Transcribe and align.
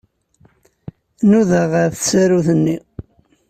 Nudaɣ 1.29 1.69
ɣef 1.81 1.93
tsarut-nni. 1.95 2.77